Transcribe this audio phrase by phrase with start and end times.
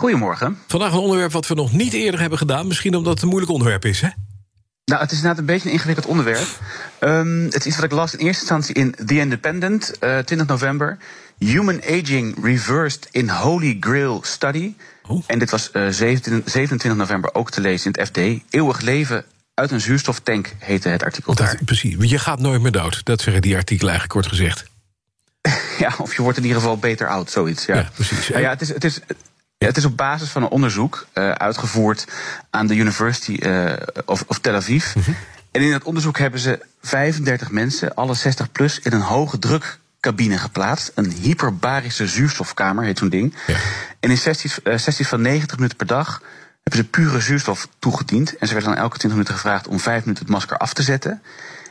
[0.00, 0.58] Goedemorgen.
[0.66, 2.66] Vandaag een onderwerp wat we nog niet eerder hebben gedaan.
[2.66, 4.08] Misschien omdat het een moeilijk onderwerp is, hè?
[4.84, 6.48] Nou, het is inderdaad een beetje een ingewikkeld onderwerp.
[7.00, 10.46] Um, het is iets wat ik las in eerste instantie in The Independent, uh, 20
[10.46, 10.98] november.
[11.38, 14.74] Human Aging Reversed in Holy Grail Study.
[15.06, 15.22] Oh.
[15.26, 18.42] En dit was uh, 27, 27 november ook te lezen in het FD.
[18.50, 19.24] Eeuwig leven
[19.54, 21.56] uit een zuurstoftank heette het artikel daar.
[21.56, 23.04] Dat, precies, want je gaat nooit meer dood.
[23.04, 24.64] Dat zeggen die artikelen eigenlijk kort gezegd.
[25.78, 27.64] Ja, of je wordt in ieder geval beter oud, zoiets.
[27.66, 28.28] Ja, Ja, precies.
[28.28, 29.00] Nou ja, het, is, het, is,
[29.60, 32.06] ja, het is op basis van een onderzoek uh, uitgevoerd
[32.50, 33.72] aan de University uh,
[34.04, 34.94] of, of, Tel Aviv.
[34.94, 35.10] Mhm.
[35.50, 40.38] En in dat onderzoek hebben ze 35 mensen, alle 60 plus, in een hoge drukcabine
[40.38, 40.92] geplaatst.
[40.94, 43.34] Een hyperbarische zuurstofkamer heet zo'n ding.
[43.46, 43.56] Ja.
[44.00, 46.22] En in sessies, uh, sessies van 90 minuten per dag
[46.62, 48.36] hebben ze pure zuurstof toegediend.
[48.36, 50.82] En ze werden dan elke 20 minuten gevraagd om 5 minuten het masker af te
[50.82, 51.22] zetten.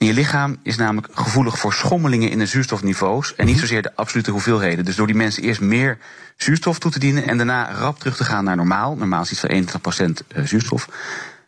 [0.00, 3.34] En je lichaam is namelijk gevoelig voor schommelingen in de zuurstofniveaus.
[3.34, 4.84] En niet zozeer de absolute hoeveelheden.
[4.84, 5.98] Dus door die mensen eerst meer
[6.36, 7.28] zuurstof toe te dienen.
[7.28, 8.96] en daarna rap terug te gaan naar normaal.
[8.96, 9.50] Normaal is iets van
[10.20, 10.88] 21% zuurstof.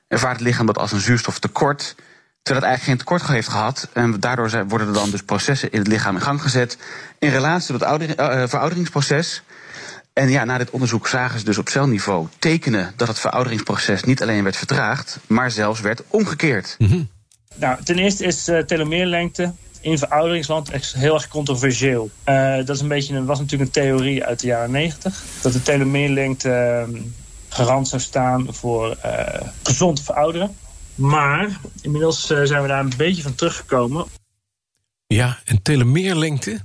[0.08, 1.94] ervaart het lichaam dat als een zuurstoftekort.
[2.42, 3.88] terwijl het eigenlijk geen tekort heeft gehad.
[3.92, 6.78] En daardoor worden er dan dus processen in het lichaam in gang gezet.
[7.18, 9.42] in relatie tot het ouder, uh, verouderingsproces.
[10.12, 14.22] En ja, na dit onderzoek zagen ze dus op celniveau tekenen dat het verouderingsproces niet
[14.22, 16.74] alleen werd vertraagd, maar zelfs werd omgekeerd.
[16.78, 17.08] Mm -hmm.
[17.54, 22.10] Nou, ten eerste is uh, telomeerlengte in verouderingsland echt heel erg controversieel.
[22.28, 25.22] Uh, dat is een beetje een, was natuurlijk een theorie uit de jaren 90.
[25.42, 27.00] Dat de telomeerlengte uh,
[27.48, 29.26] garant zou staan voor uh,
[29.62, 30.56] gezond verouderen.
[30.94, 34.06] Maar inmiddels uh, zijn we daar een beetje van teruggekomen.
[35.06, 36.60] Ja, en telomeerlengte?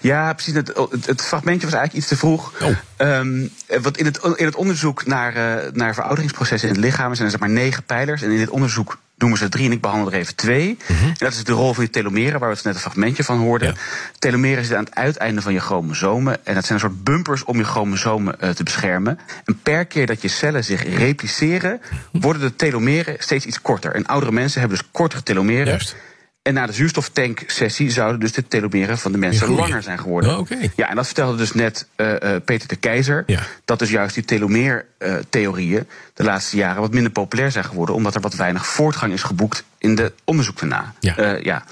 [0.00, 0.54] Ja, precies.
[0.54, 2.52] Het, het, het, fragmentje was eigenlijk iets te vroeg.
[2.62, 2.76] Oh.
[2.98, 3.50] Um,
[3.82, 7.30] want in het, in het onderzoek naar, uh, naar verouderingsprocessen in het lichaam zijn er
[7.30, 8.22] zeg maar negen pijlers.
[8.22, 10.78] En in dit onderzoek noemen ze drie en ik behandel er even twee.
[10.78, 10.92] Mhm.
[10.92, 11.08] Mm -hmm.
[11.08, 13.38] En dat is de rol van je telomeren, waar we het net een fragmentje van
[13.38, 13.68] hoorden.
[13.68, 13.74] Ja.
[14.18, 16.46] Telomeren zitten aan het uiteinde van je chromosomen.
[16.46, 19.18] En dat zijn een soort bumpers om je chromosomen uh, te beschermen.
[19.44, 21.80] En per keer dat je cellen zich repliceren,
[22.12, 23.94] worden de telomeren steeds iets korter.
[23.94, 25.66] En oudere mensen hebben dus kortere telomeren.
[25.66, 25.96] Juist.
[26.44, 30.30] En na de zuurstoftanksessie zouden dus de telomeren van de mensen langer zijn geworden.
[30.30, 30.72] Oh, okay.
[30.76, 33.22] Ja, en dat vertelde dus net uh, uh, Peter de Keizer.
[33.26, 33.40] Ja.
[33.64, 37.94] Dat dus juist die telomeertheorieën de laatste jaren wat minder populair zijn geworden.
[37.94, 40.94] Omdat er wat weinig voortgang is geboekt in de onderzoek daarna.
[41.00, 41.18] Ja.
[41.18, 41.64] Uh, ja.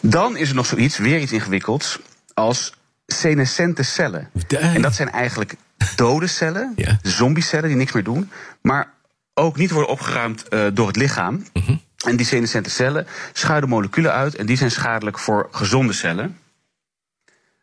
[0.00, 1.98] Dan is er nog zoiets, weer iets ingewikkelds,
[2.34, 2.74] als
[3.06, 4.28] senescente cellen.
[4.46, 4.58] De...
[4.58, 5.54] En dat zijn eigenlijk
[5.96, 8.30] dode cellen, zombiecellen die niks meer doen.
[8.62, 8.88] Maar
[9.34, 11.34] ook niet worden opgeruimd door het lichaam.
[11.34, 11.80] Mm -hmm.
[12.04, 16.36] En die senescente cellen schuiven moleculen uit en die zijn schadelijk voor gezonde cellen.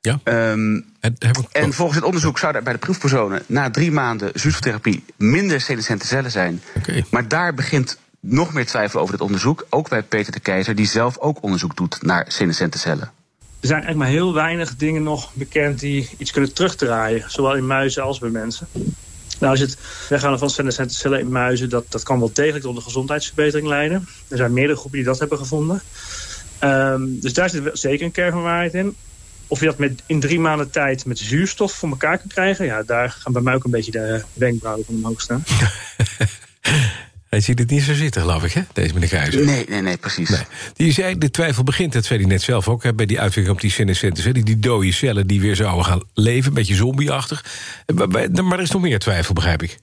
[0.02, 0.20] Ja.
[0.24, 1.16] Um, en,
[1.52, 6.08] en, volgens het onderzoek zouden er bij de proefpersonen na drie maanden zuurstoftherapie minder senescente
[6.08, 6.62] cellen zijn.
[6.78, 7.06] Okay.
[7.12, 9.66] Maar daar begint nog meer twijfel over het onderzoek.
[9.70, 13.12] Ook bij Peter de Keizer, die zelf ook onderzoek doet naar senescente cellen.
[13.60, 17.32] Er zijn eigenlijk maar heel weinig dingen nog bekend die iets kunnen terugdraaien.
[17.32, 18.68] Zowel in muizen als bij mensen.
[19.40, 19.78] Nou, als het
[20.10, 24.08] weghalen van senescente cellen in muizen, dat, dat kan wel degelijk tot een gezondheidsverbetering leiden.
[24.28, 25.82] Er zijn meerdere groepen die dat hebben gevonden.
[26.64, 28.96] Um, dus daar zit zeker een kern van waarheid in.
[29.48, 32.84] Of je dat met, in drie maanden tijd met zuurstof voor elkaar kan krijgen, ja,
[32.84, 35.44] daar gaan bij mij ook een beetje de wenkbrauwen van omhoog staan.
[37.30, 38.62] Hij ziet het niet zo zitten, geloof ik, hè?
[38.74, 39.46] Deze meneer Keizer.
[39.46, 40.30] Nee, nee, nee, precies.
[40.30, 40.44] Nee.
[40.74, 42.84] Die zei, de twijfel begint, dat zei hij net zelf ook...
[42.84, 45.28] Hè, bij die uitwerking op die senescentes, die, die dode cellen...
[45.28, 47.46] die weer zouden gaan leven, een beetje zombieachtig.
[47.96, 49.78] Maar er is nog meer twijfel, begrijp ik.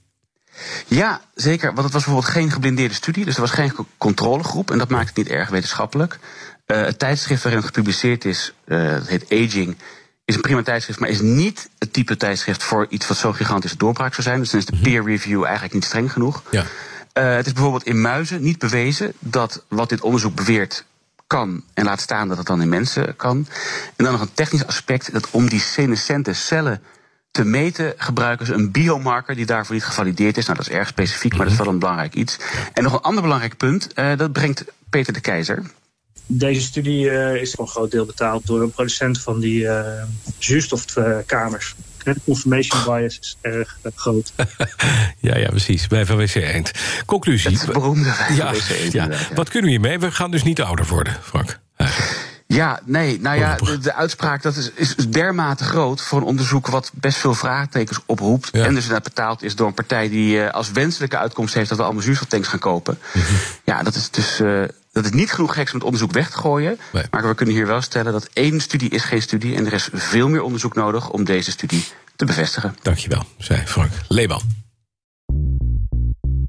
[0.87, 1.67] Ja, zeker.
[1.67, 3.25] Want het was bijvoorbeeld geen geblindeerde studie...
[3.25, 6.19] dus er was geen controlegroep en dat maakt het niet erg wetenschappelijk.
[6.67, 9.77] Uh, het tijdschrift waarin het gepubliceerd is, uh, dat heet Aging...
[10.25, 12.63] is een prima tijdschrift, maar is niet het type tijdschrift...
[12.63, 14.39] voor iets wat zo gigantische doorbraak zou zijn.
[14.39, 16.43] Dus dan is de peer review eigenlijk niet streng genoeg.
[16.51, 16.65] Ja.
[17.17, 20.85] Uh, het is bijvoorbeeld in muizen niet bewezen dat wat dit onderzoek beweert
[21.27, 21.63] kan.
[21.73, 23.47] En laat staan dat het dan in mensen kan.
[23.95, 26.81] En dan nog een technisch aspect: dat om die senescente cellen
[27.31, 30.45] te meten, gebruiken ze een biomarker die daarvoor niet gevalideerd is.
[30.45, 32.37] Nou, dat is erg specifiek, maar dat is wel een belangrijk iets.
[32.73, 35.71] En nog een ander belangrijk punt: uh, dat brengt Peter de Keizer.
[36.25, 40.03] Deze studie uh, is voor een groot deel betaald door een producent van die uh,
[42.13, 44.33] De confirmation bias is erg uh, groot.
[45.19, 45.87] ja, ja, precies.
[45.87, 46.71] Bij Van WC Eend.
[47.05, 47.57] Conclusie.
[47.57, 48.53] Het beroemde ja,
[48.91, 49.09] ja.
[49.33, 49.99] Wat kunnen we hiermee?
[49.99, 51.59] We gaan dus niet ouder worden, Frank.
[51.77, 51.87] Ja,
[52.47, 56.67] Ja, nee, nou ja, de, de uitspraak dat is, is dermate groot voor een onderzoek
[56.67, 58.49] wat best veel vraagtekens oproept.
[58.51, 58.63] Ja.
[58.63, 61.77] En dus inderdaad betaald is door een partij die uh, als wenselijke uitkomst heeft dat
[61.77, 62.99] we allemaal zuurstoftanks gaan kopen.
[63.13, 63.33] Mhm.
[63.63, 64.39] Ja, dat is dus.
[64.39, 64.63] Uh,
[65.03, 66.79] dat is niet genoeg geks om het onderzoek weg te gooien.
[66.93, 67.03] Nee.
[67.11, 69.55] Maar we kunnen hier wel stellen dat één studie is geen studie.
[69.55, 71.85] En er is veel meer onderzoek nodig om deze studie
[72.15, 72.75] te bevestigen.
[72.81, 74.41] Dankjewel, zei Frank Leeman.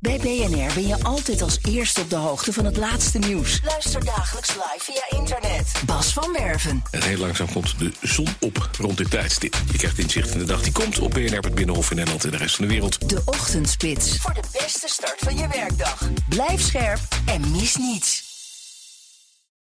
[0.00, 3.60] Bij BNR ben je altijd als eerste op de hoogte van het laatste nieuws.
[3.64, 5.72] Luister dagelijks live via internet.
[5.86, 6.82] Bas van Werven.
[6.90, 9.56] En heel langzaam komt de zon op rond dit tijdstip.
[9.70, 12.30] Je krijgt inzicht in de dag die komt op BNR, het Binnenhof in Nederland en
[12.30, 13.08] de rest van de wereld.
[13.08, 14.16] De Ochtendspits.
[14.16, 16.02] Voor de beste start van je werkdag.
[16.28, 18.27] Blijf scherp en mis niets.